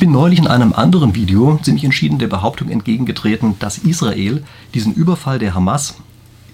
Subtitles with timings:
[0.00, 4.42] Ich bin neulich in einem anderen Video ziemlich entschieden der Behauptung entgegengetreten, dass Israel
[4.72, 5.98] diesen Überfall der Hamas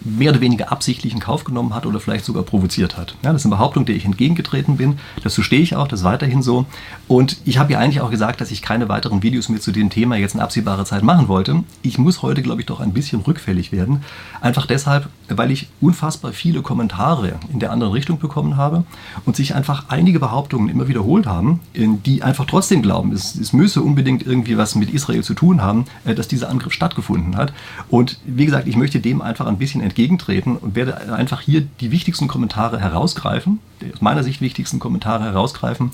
[0.04, 3.16] mehr oder weniger absichtlich in Kauf genommen hat oder vielleicht sogar provoziert hat.
[3.22, 4.98] Ja, das ist eine Behauptung, der ich entgegengetreten bin.
[5.22, 6.66] Dazu stehe ich auch, das ist weiterhin so.
[7.08, 9.90] Und ich habe ja eigentlich auch gesagt, dass ich keine weiteren Videos mehr zu dem
[9.90, 11.64] Thema jetzt in absehbarer Zeit machen wollte.
[11.82, 14.02] Ich muss heute, glaube ich, doch ein bisschen rückfällig werden.
[14.40, 18.84] Einfach deshalb, weil ich unfassbar viele Kommentare in der anderen Richtung bekommen habe
[19.24, 23.82] und sich einfach einige Behauptungen immer wiederholt haben, die einfach trotzdem glauben, es, es müsse
[23.82, 27.52] unbedingt irgendwie was mit Israel zu tun haben, äh, dass dieser Angriff stattgefunden hat.
[27.88, 31.90] Und wie gesagt, ich möchte dem einfach ein bisschen entgegentreten und werde einfach hier die
[31.90, 33.60] wichtigsten Kommentare herausgreifen,
[33.92, 35.90] aus meiner Sicht wichtigsten Kommentare herausgreifen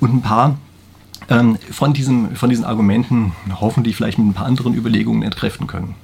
[0.00, 0.56] und ein paar
[1.28, 5.94] ähm, von, diesen, von diesen Argumenten hoffentlich vielleicht mit ein paar anderen Überlegungen entkräften können.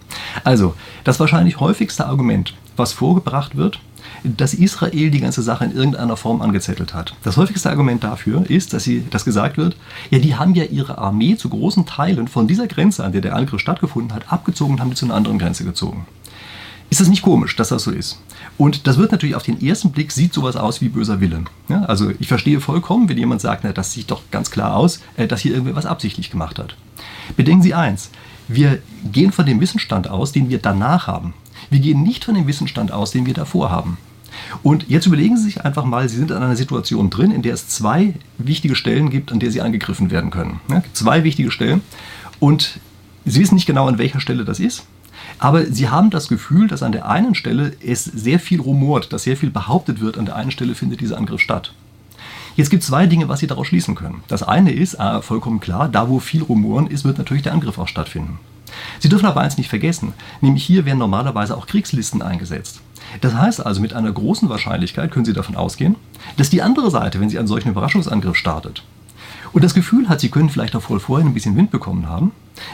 [0.45, 3.81] Also, das wahrscheinlich häufigste Argument, was vorgebracht wird,
[4.23, 7.15] dass Israel die ganze Sache in irgendeiner Form angezettelt hat.
[7.23, 9.77] Das häufigste Argument dafür ist, dass, sie, dass gesagt wird,
[10.11, 13.37] ja, die haben ja ihre Armee zu großen Teilen von dieser Grenze, an der der
[13.37, 16.07] Angriff stattgefunden hat, abgezogen und haben die zu einer anderen Grenze gezogen.
[16.91, 18.21] Ist das nicht komisch, dass das so ist?
[18.59, 21.45] Und das wird natürlich auf den ersten Blick, sieht sowas aus wie böser Wille.
[21.69, 25.01] Ja, also ich verstehe vollkommen, wenn jemand sagt, na, das sieht doch ganz klar aus,
[25.17, 26.77] äh, dass hier irgendwer was absichtlich gemacht hat.
[27.37, 28.11] Bedenken Sie eins,
[28.49, 31.33] wir gehen von dem Wissensstand aus, den wir danach haben.
[31.71, 33.97] Wir gehen nicht von dem Wissensstand aus, den wir davor haben.
[34.65, 37.55] Und jetzt überlegen Sie sich einfach mal, Sie sind in einer Situation drin, in der
[37.55, 40.61] es zwei wichtige Stellen gibt, an der Sie angegriffen werden können.
[40.69, 41.83] Ja, zwei wichtige Stellen.
[42.41, 42.81] Und
[43.25, 44.85] Sie wissen nicht genau, an welcher Stelle das ist.
[45.39, 49.23] Aber sie haben das Gefühl, dass an der einen Stelle es sehr viel rumort, dass
[49.23, 51.73] sehr viel behauptet wird, an der einen Stelle findet dieser Angriff statt.
[52.57, 54.23] Jetzt gibt es zwei Dinge, was Sie daraus schließen können.
[54.29, 57.79] Das eine ist, äh, vollkommen klar, da wo viel Rumoren ist, wird natürlich der Angriff
[57.79, 58.39] auch stattfinden.
[58.99, 62.81] Sie dürfen aber eins nicht vergessen, nämlich hier werden normalerweise auch Kriegslisten eingesetzt.
[63.21, 65.97] Das heißt also, mit einer großen Wahrscheinlichkeit können Sie davon ausgehen,
[66.37, 68.85] dass die andere Seite, wenn sie einen solchen Überraschungsangriff startet,
[69.53, 72.31] und das Gefühl hat, Sie können vielleicht auch voll vorher ein bisschen Wind bekommen haben,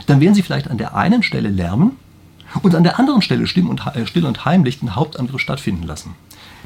[0.07, 1.93] dann werden Sie vielleicht an der einen Stelle lärmen
[2.63, 6.15] und an der anderen Stelle still und, äh, still und heimlich den Hauptangriff stattfinden lassen.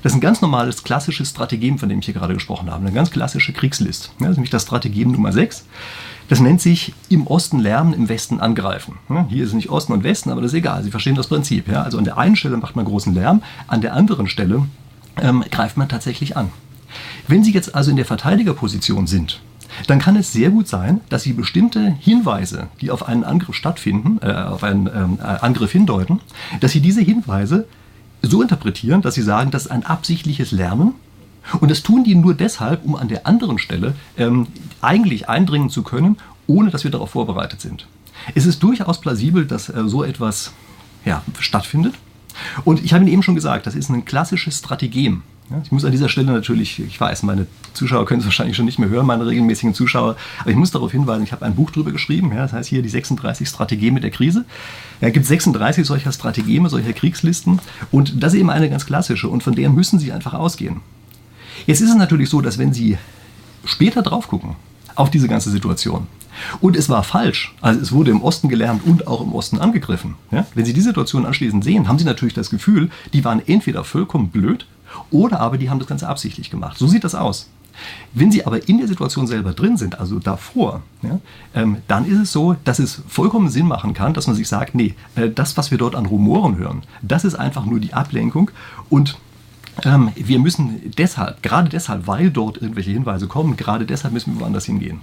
[0.02, 2.80] Das ist ein ganz normales, klassisches Strategem, von dem ich hier gerade gesprochen habe.
[2.80, 4.12] Eine ganz klassische Kriegslist.
[4.18, 5.66] Das ist nämlich das Strategem Nummer 6.
[6.28, 8.98] Das nennt sich im Osten lernen, im Westen angreifen.
[9.28, 10.82] Hier ist es nicht Osten und Westen, aber das ist egal.
[10.84, 11.68] Sie verstehen das Prinzip.
[11.68, 14.64] Also an der einen Stelle macht man großen Lärm, an der anderen Stelle
[15.20, 16.50] ähm, greift man tatsächlich an.
[17.26, 19.40] Wenn Sie jetzt also in der Verteidigerposition sind,
[19.86, 24.18] dann kann es sehr gut sein, dass Sie bestimmte Hinweise, die auf einen Angriff stattfinden,
[24.22, 26.20] äh, auf einen ähm, äh, Angriff hindeuten,
[26.60, 27.66] dass Sie diese Hinweise
[28.22, 30.94] so interpretieren, dass Sie sagen, das ist ein absichtliches Lernen.
[31.60, 34.48] Und das tun die nur deshalb, um an der anderen Stelle ähm,
[34.82, 37.86] eigentlich eindringen zu können, ohne dass wir darauf vorbereitet sind.
[38.34, 40.52] Es ist durchaus plausibel, dass äh, so etwas
[41.04, 41.94] ja, stattfindet.
[42.64, 45.22] Und ich habe Ihnen eben schon gesagt, das ist ein klassisches Strategem.
[45.50, 48.66] Ja, ich muss an dieser Stelle natürlich, ich weiß, meine Zuschauer können es wahrscheinlich schon
[48.66, 51.72] nicht mehr hören, meine regelmäßigen Zuschauer, aber ich muss darauf hinweisen, ich habe ein Buch
[51.72, 54.44] darüber geschrieben, ja, das heißt hier die 36 Strategeme der Krise.
[55.00, 57.58] Ja, es gibt 36 solcher Strategeme, solcher Kriegslisten
[57.90, 60.82] und das ist eben eine ganz klassische und von der müssen Sie einfach ausgehen.
[61.66, 62.96] Jetzt ist es natürlich so, dass wenn Sie
[63.64, 64.54] später drauf gucken
[64.94, 66.06] auf diese ganze Situation,
[66.60, 67.54] und es war falsch.
[67.60, 70.14] Also es wurde im Osten gelernt und auch im Osten angegriffen.
[70.30, 70.46] Ja?
[70.54, 74.28] Wenn Sie die Situation anschließend sehen, haben Sie natürlich das Gefühl, die waren entweder vollkommen
[74.28, 74.66] blöd
[75.10, 76.78] oder aber die haben das Ganze absichtlich gemacht.
[76.78, 77.48] So sieht das aus.
[78.12, 81.18] Wenn Sie aber in der Situation selber drin sind, also davor, ja,
[81.54, 84.74] ähm, dann ist es so, dass es vollkommen Sinn machen kann, dass man sich sagt,
[84.74, 88.50] nee, äh, das, was wir dort an Rumoren hören, das ist einfach nur die Ablenkung
[88.88, 89.18] und
[89.84, 94.40] ähm, wir müssen deshalb, gerade deshalb, weil dort irgendwelche Hinweise kommen, gerade deshalb müssen wir
[94.40, 95.00] woanders hingehen.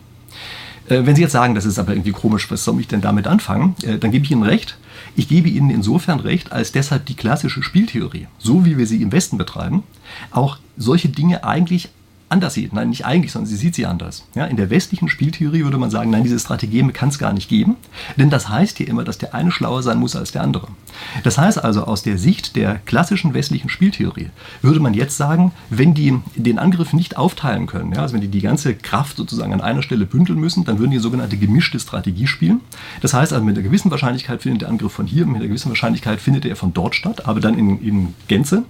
[0.90, 3.28] Äh, wenn Sie jetzt sagen, das ist aber irgendwie komisch, was soll ich denn damit
[3.28, 4.78] anfangen, äh, dann gebe ich Ihnen recht.
[5.16, 9.12] Ich gebe Ihnen insofern recht, als deshalb die klassische Spieltheorie, so wie wir sie im
[9.12, 9.84] Westen betreiben,
[10.32, 11.90] auch solche Dinge eigentlich
[12.30, 12.74] anders sieht.
[12.74, 14.26] Nein, nicht eigentlich, sondern sie sieht sie anders.
[14.36, 17.50] Ja, in der westlichen Spieltheorie würde man sagen, nein, diese Strategie kann es gar nicht
[17.50, 17.78] geben,
[18.18, 20.68] denn das heißt hier immer, dass der eine schlauer sein muss als der andere.
[21.24, 24.30] Das heißt also, aus der Sicht der klassischen westlichen Spieltheorie
[24.62, 28.28] würde man jetzt sagen, wenn die den Angriff nicht aufteilen können, ja, also wenn die
[28.28, 32.28] die ganze Kraft sozusagen an einer Stelle bündeln müssen, dann würden die sogenannte gemischte Strategie
[32.28, 32.62] spielen.
[33.02, 35.70] Das heißt also, mit einer gewissen Wahrscheinlichkeit findet der Angriff von hier, mit einer gewissen
[35.70, 38.64] Wahrscheinlichkeit findet er von dort statt, aber dann in, in Gänze.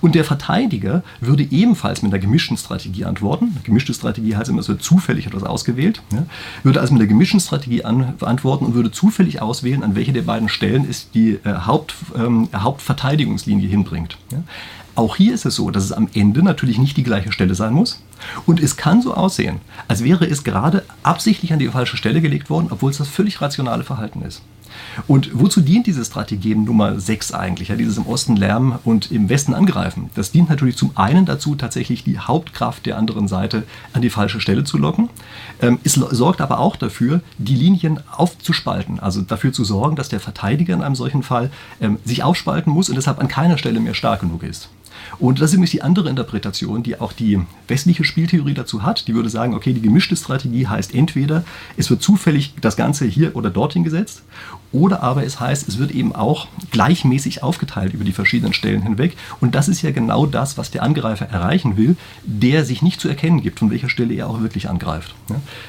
[0.00, 3.50] Und der Verteidiger würde ebenfalls mit einer gemischten Strategie antworten.
[3.52, 6.02] Eine gemischte Strategie heißt immer, es wird zufällig etwas ausgewählt.
[6.12, 6.26] Ja.
[6.62, 10.22] Würde also mit der gemischten Strategie an, antworten und würde zufällig auswählen, an welche der
[10.22, 14.16] beiden Stellen es die äh, Haupt, ähm, Hauptverteidigungslinie hinbringt.
[14.32, 14.42] Ja.
[14.96, 17.72] Auch hier ist es so, dass es am Ende natürlich nicht die gleiche Stelle sein
[17.72, 18.02] muss.
[18.46, 22.48] Und es kann so aussehen, als wäre es gerade absichtlich an die falsche Stelle gelegt
[22.48, 24.42] worden, obwohl es das völlig rationale Verhalten ist.
[25.06, 27.68] Und wozu dient dieses Strategem Nummer 6 eigentlich?
[27.68, 30.10] Ja, dieses im Osten lärmen und im Westen angreifen.
[30.14, 34.40] Das dient natürlich zum einen dazu, tatsächlich die Hauptkraft der anderen Seite an die falsche
[34.40, 35.10] Stelle zu locken.
[35.60, 39.00] Ähm, es sorgt aber auch dafür, die Linien aufzuspalten.
[39.00, 41.50] Also dafür zu sorgen, dass der Verteidiger in einem solchen Fall
[41.80, 44.68] ähm, sich aufspalten muss und deshalb an keiner Stelle mehr stark genug ist.
[45.18, 49.06] Und das ist nämlich die andere Interpretation, die auch die westliche Spieltheorie dazu hat.
[49.08, 51.44] Die würde sagen, okay, die gemischte Strategie heißt entweder,
[51.76, 54.22] es wird zufällig das Ganze hier oder dorthin gesetzt,
[54.74, 59.16] oder aber es heißt, es wird eben auch gleichmäßig aufgeteilt über die verschiedenen Stellen hinweg.
[59.40, 63.08] Und das ist ja genau das, was der Angreifer erreichen will, der sich nicht zu
[63.08, 65.14] erkennen gibt, von welcher Stelle er auch wirklich angreift.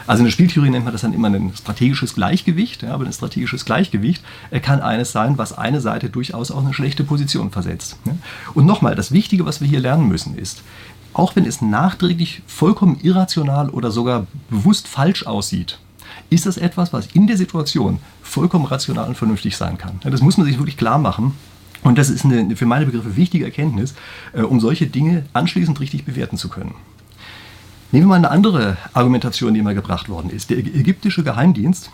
[0.07, 2.83] Also in der Spieltheorie nennt man das dann immer ein strategisches Gleichgewicht.
[2.83, 4.23] aber ein strategisches Gleichgewicht
[4.63, 7.97] kann eines sein, was eine Seite durchaus auch eine schlechte Position versetzt.
[8.55, 10.63] Und nochmal, das Wichtige, was wir hier lernen müssen, ist,
[11.13, 15.77] auch wenn es nachträglich vollkommen irrational oder sogar bewusst falsch aussieht,
[16.29, 19.99] ist das etwas, was in der Situation vollkommen rational und vernünftig sein kann.
[20.03, 21.33] Das muss man sich wirklich klar machen.
[21.83, 23.93] Und das ist eine für meine Begriffe wichtige Erkenntnis,
[24.33, 26.73] äh, um solche Dinge anschließend richtig bewerten zu können.
[27.91, 30.49] Nehmen wir mal eine andere Argumentation, die immer gebracht worden ist.
[30.49, 31.91] Der ägyptische Geheimdienst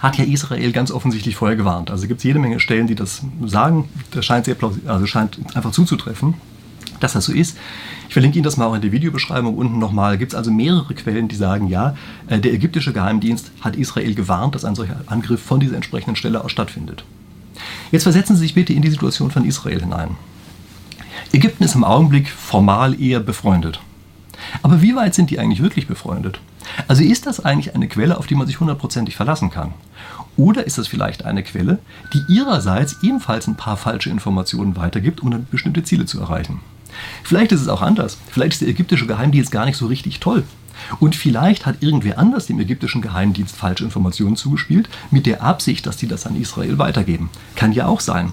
[0.00, 1.90] hat ja Israel ganz offensichtlich vorher gewarnt.
[1.90, 3.88] Also gibt es jede Menge Stellen, die das sagen.
[4.12, 4.56] Das scheint, sehr
[4.86, 6.34] also scheint einfach zuzutreffen,
[7.00, 7.56] dass das so ist.
[8.08, 10.18] Ich verlinke Ihnen das mal auch in der Videobeschreibung unten nochmal.
[10.18, 11.96] Gibt es also mehrere Quellen, die sagen, ja,
[12.28, 16.44] äh, der ägyptische Geheimdienst hat Israel gewarnt, dass ein solcher Angriff von dieser entsprechenden Stelle
[16.44, 17.04] aus stattfindet.
[17.90, 20.16] Jetzt versetzen Sie sich bitte in die Situation von Israel hinein.
[21.32, 23.80] Ägypten ist im Augenblick formal eher befreundet.
[24.62, 26.40] Aber wie weit sind die eigentlich wirklich befreundet?
[26.86, 29.74] Also ist das eigentlich eine Quelle, auf die man sich hundertprozentig verlassen kann?
[30.36, 31.78] Oder ist das vielleicht eine Quelle,
[32.12, 36.60] die ihrerseits ebenfalls ein paar falsche Informationen weitergibt, um dann bestimmte Ziele zu erreichen?
[37.22, 38.18] Vielleicht ist es auch anders.
[38.30, 40.44] Vielleicht ist der ägyptische Geheimdienst gar nicht so richtig toll.
[41.00, 45.96] Und vielleicht hat irgendwer anders dem ägyptischen Geheimdienst falsche Informationen zugespielt, mit der Absicht, dass
[45.96, 47.30] die das an Israel weitergeben.
[47.56, 48.32] Kann ja auch sein.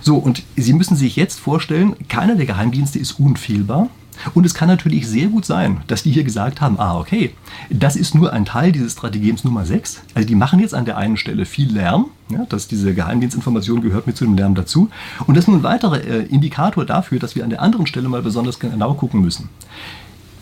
[0.00, 3.88] So, und Sie müssen sich jetzt vorstellen, keiner der Geheimdienste ist unfehlbar.
[4.34, 7.34] Und es kann natürlich sehr gut sein, dass die hier gesagt haben, ah okay,
[7.70, 10.02] das ist nur ein Teil dieses Strategems Nummer 6.
[10.14, 14.06] Also die machen jetzt an der einen Stelle viel Lärm, ja, dass diese Geheimdienstinformation gehört
[14.06, 14.90] mit zu dem Lärm dazu.
[15.26, 18.08] Und das ist nun ein weiterer äh, Indikator dafür, dass wir an der anderen Stelle
[18.08, 19.48] mal besonders genau gucken müssen.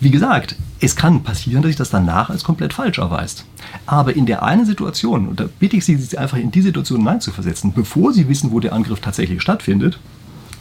[0.03, 3.45] Wie gesagt, es kann passieren, dass sich das danach als komplett falsch erweist.
[3.85, 7.01] Aber in der einen Situation, und da bitte ich Sie, sich einfach in die Situation
[7.01, 10.01] hineinzuversetzen, bevor Sie wissen, wo der Angriff tatsächlich stattfindet,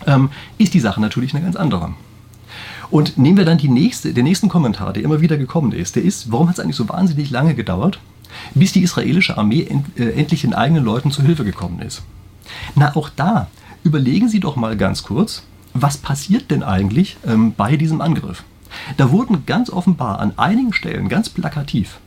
[0.06, 1.94] ähm, ist die Sache natürlich eine ganz andere.
[2.91, 5.95] Und nehmen wir dann die nächste, den nächsten Kommentar, der immer wieder gekommen ist.
[5.95, 8.00] Der ist, warum hat es eigentlich so wahnsinnig lange gedauert,
[8.56, 12.01] bis die israelische Armee end, äh, endlich den eigenen Leuten zu Hilfe gekommen ist?
[12.75, 13.47] Na, auch da
[13.83, 15.44] überlegen Sie doch mal ganz kurz,
[15.74, 18.44] was passiert denn eigentlich ähm, bei diesem Angriff?
[18.97, 22.00] Da wurden ganz offenbar an einigen Stellen, ganz plakativ,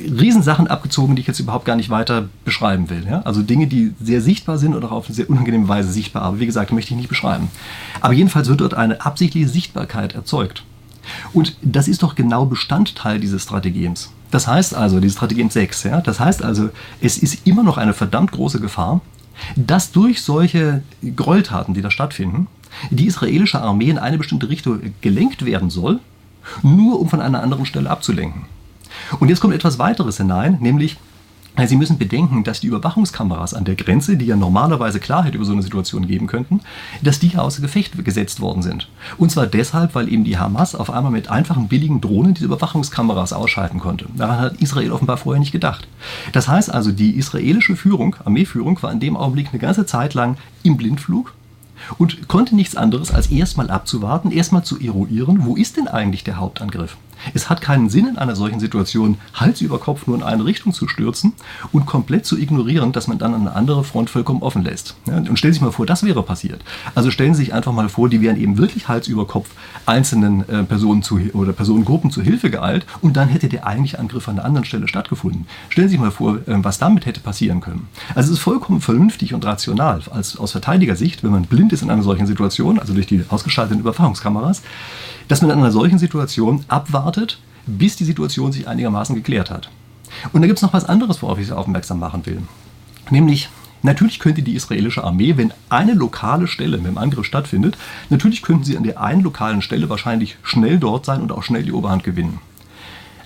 [0.00, 3.04] Riesensachen abgezogen, die ich jetzt überhaupt gar nicht weiter beschreiben will.
[3.06, 3.22] Ja?
[3.22, 6.46] Also Dinge, die sehr sichtbar sind oder auf eine sehr unangenehme Weise sichtbar, aber wie
[6.46, 7.48] gesagt, möchte ich nicht beschreiben.
[8.00, 10.64] Aber jedenfalls wird dort eine absichtliche Sichtbarkeit erzeugt.
[11.32, 14.12] Und das ist doch genau Bestandteil dieses Strategems.
[14.30, 16.70] Das heißt also, dieses Strategem 6, ja, das heißt also,
[17.00, 19.00] es ist immer noch eine verdammt große Gefahr,
[19.56, 20.82] dass durch solche
[21.16, 22.46] Gräueltaten, die da stattfinden,
[22.90, 25.98] die israelische Armee in eine bestimmte Richtung gelenkt werden soll,
[26.62, 28.42] nur um von einer anderen Stelle abzulenken.
[29.18, 30.98] Und jetzt kommt etwas weiteres hinein, nämlich
[31.66, 35.52] Sie müssen bedenken, dass die Überwachungskameras an der Grenze, die ja normalerweise Klarheit über so
[35.52, 36.60] eine Situation geben könnten,
[37.02, 38.88] dass die außer Gefecht gesetzt worden sind.
[39.18, 43.32] Und zwar deshalb, weil eben die Hamas auf einmal mit einfachen billigen Drohnen diese Überwachungskameras
[43.32, 44.06] ausschalten konnte.
[44.16, 45.86] Daran hat Israel offenbar vorher nicht gedacht.
[46.32, 50.36] Das heißt also, die israelische Führung, Armeeführung, war in dem Augenblick eine ganze Zeit lang
[50.62, 51.34] im Blindflug
[51.98, 56.36] und konnte nichts anderes als erstmal abzuwarten, erstmal zu eruieren, wo ist denn eigentlich der
[56.36, 56.96] Hauptangriff?
[57.34, 60.72] Es hat keinen Sinn, in einer solchen Situation Hals über Kopf nur in eine Richtung
[60.72, 61.32] zu stürzen
[61.72, 64.96] und komplett zu ignorieren, dass man dann eine andere Front vollkommen offen lässt.
[65.06, 66.62] Und stellen Sie sich mal vor, das wäre passiert.
[66.94, 69.50] Also stellen Sie sich einfach mal vor, die wären eben wirklich Hals über Kopf
[69.86, 74.28] einzelnen äh, Personen zu, oder Personengruppen zu Hilfe geeilt und dann hätte der eigentliche Angriff
[74.28, 75.46] an einer anderen Stelle stattgefunden.
[75.68, 77.88] Stellen Sie sich mal vor, äh, was damit hätte passieren können.
[78.14, 81.90] Also es ist vollkommen vernünftig und rational als, aus Verteidigersicht, wenn man blind ist in
[81.90, 84.62] einer solchen Situation, also durch die ausgeschalteten Überwachungskameras,
[85.28, 87.09] dass man in einer solchen Situation abwartet,
[87.66, 89.70] bis die Situation sich einigermaßen geklärt hat.
[90.32, 92.42] Und da gibt es noch was anderes, worauf ich Sie aufmerksam machen will.
[93.10, 93.48] Nämlich,
[93.82, 97.76] natürlich könnte die israelische Armee, wenn eine lokale Stelle mit dem Angriff stattfindet,
[98.08, 101.62] natürlich könnten sie an der einen lokalen Stelle wahrscheinlich schnell dort sein und auch schnell
[101.62, 102.38] die Oberhand gewinnen.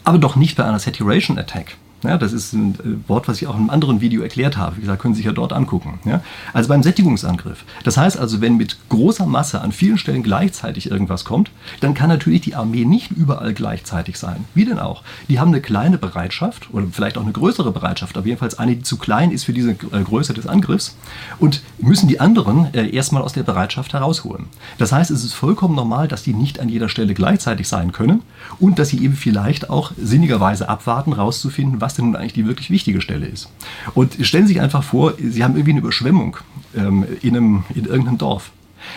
[0.05, 1.76] Aber doch nicht bei einer Saturation Attack.
[2.05, 4.77] Ja, das ist ein äh, Wort, was ich auch in einem anderen Video erklärt habe.
[4.77, 5.99] Wie gesagt, können Sie sich ja dort angucken.
[6.05, 6.23] Ja?
[6.53, 7.65] Also beim Sättigungsangriff.
[7.83, 12.09] Das heißt also, wenn mit großer Masse an vielen Stellen gleichzeitig irgendwas kommt, dann kann
[12.09, 14.45] natürlich die Armee nicht überall gleichzeitig sein.
[14.55, 15.03] Wie denn auch?
[15.29, 18.83] Die haben eine kleine Bereitschaft oder vielleicht auch eine größere Bereitschaft, aber jedenfalls eine, die
[18.83, 20.97] zu klein ist für diese äh, Größe des Angriffs
[21.39, 24.47] und müssen die anderen äh, erstmal aus der Bereitschaft herausholen.
[24.79, 28.23] Das heißt, es ist vollkommen normal, dass die nicht an jeder Stelle gleichzeitig sein können
[28.61, 32.71] und dass sie eben vielleicht auch sinnigerweise abwarten, rauszufinden, was denn nun eigentlich die wirklich
[32.71, 33.51] wichtige Stelle ist.
[33.95, 36.37] Und stellen Sie sich einfach vor, Sie haben irgendwie eine Überschwemmung
[36.77, 38.51] ähm, in, einem, in irgendeinem Dorf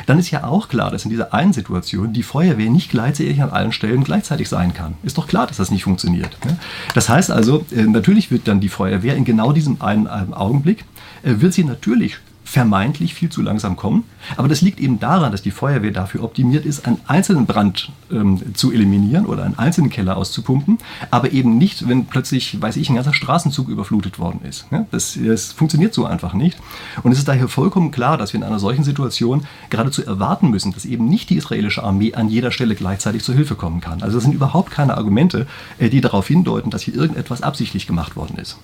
[0.05, 3.49] dann ist ja auch klar, dass in dieser einen Situation die Feuerwehr nicht gleichzeitig an
[3.49, 4.95] allen Stellen gleichzeitig sein kann.
[5.03, 6.37] Ist doch klar, dass das nicht funktioniert.
[6.45, 6.57] Ne?
[6.93, 10.85] Das heißt also, äh, natürlich wird dann die Feuerwehr in genau diesem einen Augenblick,
[11.23, 14.05] äh, wird sie natürlich vermeintlich viel zu langsam kommen.
[14.37, 18.55] Aber das liegt eben daran, dass die Feuerwehr dafür optimiert ist, einen einzelnen Brand ähm,
[18.55, 20.77] zu eliminieren oder einen einzelnen Keller auszupumpen,
[21.11, 24.65] aber eben nicht, wenn plötzlich, weiß ich, ein ganzer Straßenzug überflutet worden ist.
[24.71, 26.57] Ja, das, das, funktioniert so einfach nicht.
[27.03, 30.71] Und es ist daher vollkommen klar, dass wir in einer solchen Situation geradezu erwarten müssen,
[30.71, 34.01] dass eben nicht die israelische Armee an jeder Stelle gleichzeitig zur Hilfe kommen kann.
[34.01, 35.47] Also das sind überhaupt keine Argumente,
[35.79, 38.57] äh, die darauf hindeuten, dass hier irgendetwas absichtlich gemacht worden ist.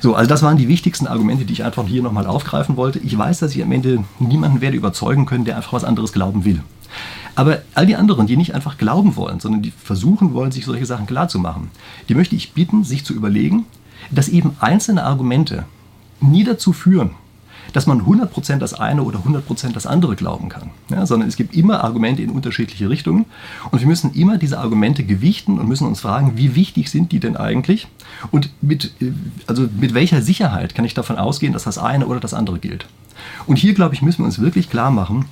[0.00, 2.98] So, also das waren die wichtigsten Argumente, die ich einfach hier nochmal aufgreifen wollte.
[3.00, 6.44] Ich weiß, dass ich am Ende niemanden werde überzeugen können, der einfach was anderes glauben
[6.44, 6.62] will.
[7.34, 10.86] Aber all die anderen, die nicht einfach glauben wollen, sondern die versuchen wollen, sich solche
[10.86, 11.70] Sachen klarzumachen,
[12.08, 13.66] die möchte ich bitten, sich zu überlegen,
[14.10, 15.64] dass eben einzelne Argumente
[16.20, 17.10] nie dazu führen,
[17.76, 21.54] dass man 100% das eine oder 100% das andere glauben kann, ja, sondern es gibt
[21.54, 23.26] immer Argumente in unterschiedliche Richtungen.
[23.70, 27.20] Und wir müssen immer diese Argumente gewichten und müssen uns fragen, wie wichtig sind die
[27.20, 27.86] denn eigentlich?
[28.30, 29.12] Und mit, äh,
[29.46, 32.86] also mit welcher Sicherheit kann ich davon ausgehen, dass das eine oder das andere gilt.
[33.46, 35.26] Und hier, glaube ich, müssen wir uns wirklich klar machen,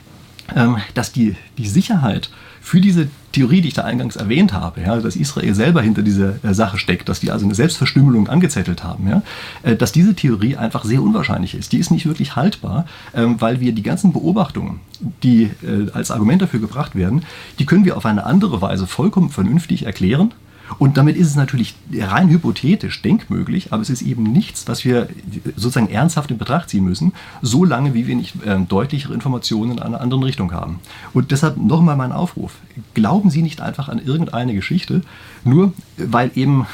[0.54, 2.28] ähm, dass die, die Sicherheit
[2.60, 6.42] für diese Theorie, die ich da eingangs erwähnt habe, ja, dass Israel selber hinter dieser
[6.44, 9.22] äh, Sache steckt, dass die also eine Selbstverstümmelung angezettelt haben, ja,
[9.62, 11.72] äh, dass diese Theorie einfach sehr unwahrscheinlich ist.
[11.72, 14.80] Die ist nicht wirklich haltbar, ähm, weil wir die ganzen Beobachtungen,
[15.22, 17.24] die äh, als Argument dafür gebracht werden,
[17.58, 20.32] die können wir auf eine andere Weise vollkommen vernünftig erklären
[20.78, 25.08] und damit ist es natürlich rein hypothetisch denkmöglich, aber es ist eben nichts, was wir
[25.56, 29.78] sozusagen ernsthaft in Betracht ziehen müssen, so lange wie wir nicht äh, deutlichere Informationen in
[29.78, 30.80] einer anderen Richtung haben.
[31.12, 32.54] Und deshalb nochmal mein Aufruf.
[32.94, 35.02] Glauben Sie nicht einfach an irgendeine Geschichte,
[35.44, 36.66] nur weil eben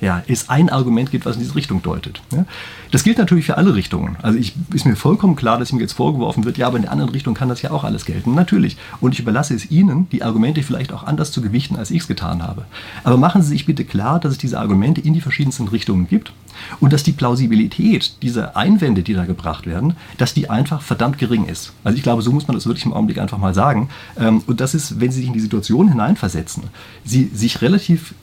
[0.00, 2.20] ja, es ein Argument gibt, was in diese Richtung deutet.
[2.32, 2.44] Ja?
[2.90, 4.16] Das gilt natürlich für alle Richtungen.
[4.22, 6.92] Also ich, ist mir vollkommen klar, dass mir jetzt vorgeworfen wird, ja, aber in der
[6.92, 8.34] anderen Richtung kann das ja auch alles gelten.
[8.34, 8.76] Natürlich.
[9.00, 12.08] Und ich überlasse es Ihnen, die Argumente vielleicht auch anders zu gewichten, als ich es
[12.08, 12.64] getan habe.
[13.04, 16.32] Aber machen Sie sich bitte klar, dass es diese Argumente in die verschiedensten Richtungen gibt
[16.80, 21.46] und dass die Plausibilität dieser Einwände, die da gebracht werden, dass die einfach verdammt gering
[21.46, 21.72] ist.
[21.84, 23.88] Also ich glaube, so muss man das wirklich im Augenblick einfach mal sagen.
[24.18, 26.64] Ähm, und das ist, wenn Sie sich in die Situation hineinversetzen,
[27.04, 28.14] Sie sich relativ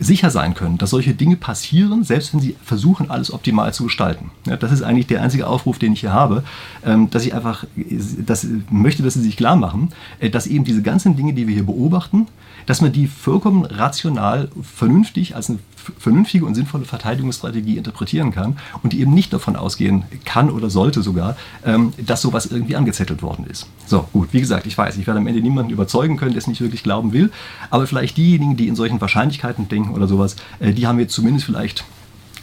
[0.00, 4.30] sicher sein können, dass solche Dinge passieren, selbst wenn sie versuchen, alles optimal zu gestalten.
[4.46, 6.42] Ja, das ist eigentlich der einzige Aufruf, den ich hier habe,
[6.84, 10.82] ähm, dass ich einfach das möchte, dass Sie sich klar machen, äh, dass eben diese
[10.82, 12.28] ganzen Dinge, die wir hier beobachten,
[12.66, 15.58] dass man die vollkommen rational, vernünftig als eine
[15.98, 21.02] vernünftige und sinnvolle Verteidigungsstrategie interpretieren kann und die eben nicht davon ausgehen kann oder sollte
[21.02, 23.66] sogar, ähm, dass sowas irgendwie angezettelt worden ist.
[23.86, 26.46] So, gut, wie gesagt, ich weiß, ich werde am Ende niemanden überzeugen können, der es
[26.46, 27.30] nicht wirklich glauben will,
[27.70, 31.46] aber vielleicht diejenigen, die in solchen Wahrscheinlichkeiten denken oder sowas, äh, die haben jetzt zumindest
[31.46, 31.84] vielleicht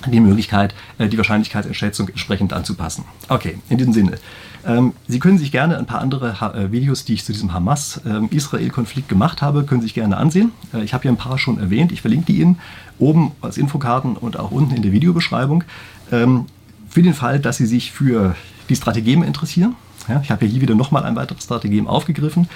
[0.10, 3.06] die Möglichkeit, äh, die Wahrscheinlichkeitsentschätzung entsprechend anzupassen.
[3.30, 4.18] Okay, in diesem Sinne.
[4.66, 9.10] Ähm, Sie können sich gerne ein paar andere äh, Videos, die ich zu diesem Hamas-Israel-Konflikt
[9.10, 10.52] gemacht habe, können sich gerne ansehen.
[10.84, 11.92] Ich habe hier ein paar schon erwähnt.
[11.92, 12.60] Ich verlinke die Ihnen
[13.00, 15.64] oben als Infokarten und auch unten in der Videobeschreibung.
[16.12, 16.46] Ähm,
[16.90, 18.36] für den Fall, dass Sie sich für
[18.70, 19.76] die Strategeme interessieren.
[20.24, 22.48] ich habe hier wieder nochmal ein weiteres Strategem aufgegriffen.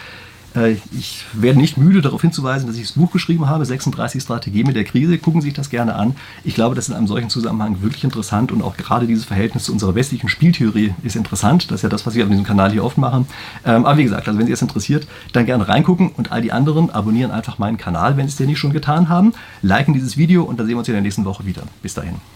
[0.55, 4.67] Äh, ich werde nicht müde darauf hinzuweisen, dass ich das Buch geschrieben habe, 36 Strategien
[4.67, 5.17] mit der Krise.
[5.17, 6.15] Gucken Sie sich das gerne an.
[6.43, 9.65] Ich glaube, das ist in einem solchen Zusammenhang wirklich interessant und auch gerade dieses Verhältnis
[9.65, 11.71] zu unserer westlichen Spieltheorie ist interessant.
[11.71, 13.27] Das ist ja das, was wir auf diesem Kanal hier oft machen.
[13.65, 16.51] Ähm, aber wie gesagt, also wenn Sie es interessiert, dann gerne reingucken und all die
[16.51, 19.33] anderen abonnieren einfach meinen Kanal, wenn Sie es denn nicht schon getan haben.
[19.61, 21.63] Liken dieses Video und dann sehen wir uns in der nächsten Woche wieder.
[21.81, 22.15] Bis dahin.